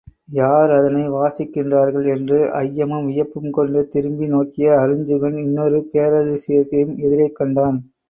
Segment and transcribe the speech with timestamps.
[0.33, 2.07] யார் அதனை வாசிக்கின்றார்கள்?
[2.07, 7.79] என்று ஐயமும் வியப்பும் கொண்டு திரும்பி நோக்கிய அருஞ்சுகன் இன்னொரு பேரதிசத்தையும் எதிரே கண்டான்.